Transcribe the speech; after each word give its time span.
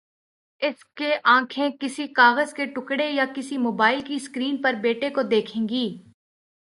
اس 0.61 0.83
کے 0.95 1.11
آنکھیں 1.23 1.69
کسی 1.79 2.07
کاغذ 2.07 2.53
کے 2.53 2.65
ٹکڑے 2.65 3.09
یا 3.09 3.25
کسی 3.35 3.57
موبائل 3.57 4.01
کی 4.01 4.19
سکرین 4.19 4.61
پر 4.61 4.73
بیٹے 4.73 5.09
کو 5.09 5.21
دیکھیں 5.21 5.67
گی۔ 5.69 5.87